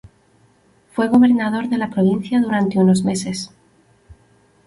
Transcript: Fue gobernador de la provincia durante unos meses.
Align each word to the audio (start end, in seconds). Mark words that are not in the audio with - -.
Fue 0.93 1.09
gobernador 1.09 1.69
de 1.69 1.77
la 1.77 1.91
provincia 1.91 2.41
durante 2.41 2.79
unos 2.79 3.03
meses. 3.03 3.51